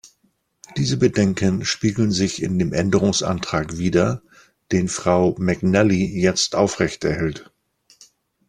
Diese 0.77 0.97
Bedenken 0.97 1.63
spiegeln 1.63 2.09
sich 2.11 2.41
in 2.41 2.57
dem 2.57 2.73
Änderungsantrag 2.73 3.77
wider, 3.77 4.23
den 4.71 4.87
Frau 4.87 5.35
McNally 5.37 6.19
jetzt 6.19 6.55
aufrechterhält. 6.55 7.51